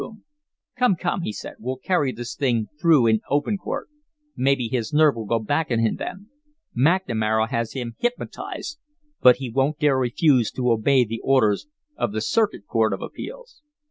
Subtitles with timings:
[0.77, 3.87] "Come, come," he said, "we'll carry this thing through in open court.
[4.35, 6.27] Maybe his nerve will go back on him then.
[6.75, 8.79] McNamara has him hypnotized,
[9.21, 11.67] but he won't dare refuse to obey the orders
[11.97, 13.61] of the Circuit Court of Appeals."